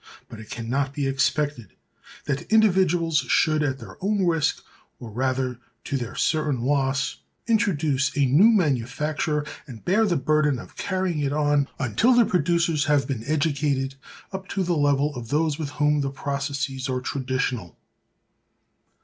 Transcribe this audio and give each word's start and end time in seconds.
But 0.29 0.39
it 0.39 0.49
can 0.49 0.67
not 0.67 0.95
be 0.95 1.05
expected 1.05 1.75
that 2.25 2.51
individuals 2.51 3.17
should, 3.27 3.61
at 3.61 3.77
their 3.77 3.99
own 4.03 4.25
risk, 4.25 4.63
or 4.99 5.11
rather 5.11 5.59
to 5.83 5.95
their 5.95 6.15
certain 6.15 6.61
loss, 6.63 7.17
introduce 7.45 8.11
a 8.17 8.25
new 8.25 8.49
manufacture, 8.49 9.45
and 9.67 9.85
bear 9.85 10.07
the 10.07 10.17
burden 10.17 10.57
of 10.57 10.75
carrying 10.75 11.19
it 11.19 11.33
on, 11.33 11.67
until 11.77 12.15
the 12.15 12.25
producers 12.25 12.85
have 12.85 13.05
been 13.07 13.23
educated 13.25 13.93
up 14.31 14.47
to 14.47 14.63
the 14.63 14.75
level 14.75 15.15
of 15.15 15.29
those 15.29 15.59
with 15.59 15.69
whom 15.69 16.01
the 16.01 16.09
processes 16.09 16.89
are 16.89 16.99
traditional. 17.01 17.77